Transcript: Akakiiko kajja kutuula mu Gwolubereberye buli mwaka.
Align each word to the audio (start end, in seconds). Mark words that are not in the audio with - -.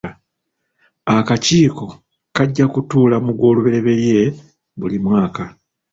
Akakiiko 1.17 1.85
kajja 2.35 2.65
kutuula 2.73 3.15
mu 3.25 3.31
Gwolubereberye 3.37 4.19
buli 4.79 4.97
mwaka. 5.05 5.43